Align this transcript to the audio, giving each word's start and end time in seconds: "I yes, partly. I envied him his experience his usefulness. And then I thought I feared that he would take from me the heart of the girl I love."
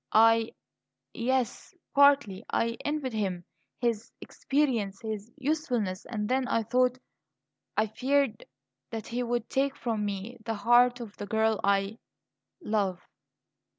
"I 0.13 0.53
yes, 1.13 1.75
partly. 1.93 2.43
I 2.49 2.75
envied 2.83 3.13
him 3.13 3.45
his 3.81 4.11
experience 4.19 4.99
his 5.03 5.31
usefulness. 5.37 6.05
And 6.07 6.27
then 6.27 6.47
I 6.47 6.63
thought 6.63 6.97
I 7.77 7.85
feared 7.85 8.47
that 8.89 9.05
he 9.05 9.21
would 9.21 9.47
take 9.47 9.75
from 9.75 10.03
me 10.03 10.39
the 10.43 10.55
heart 10.55 11.01
of 11.01 11.15
the 11.17 11.27
girl 11.27 11.59
I 11.63 11.99
love." 12.63 13.07